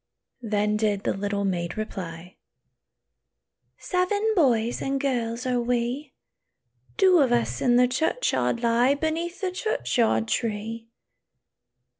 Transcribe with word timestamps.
Then 0.41 0.77
did 0.77 1.03
the 1.03 1.13
little 1.13 1.45
maid 1.45 1.77
reply, 1.77 2.37
"Seven 3.77 4.33
boys 4.35 4.81
and 4.81 4.99
girls 4.99 5.45
are 5.45 5.61
we; 5.61 6.15
Two 6.97 7.19
of 7.19 7.31
us 7.31 7.61
in 7.61 7.75
the 7.75 7.87
churchyard 7.87 8.63
lie, 8.63 8.95
Beneath 8.95 9.41
the 9.41 9.51
churchyard 9.51 10.27
tree." 10.27 10.89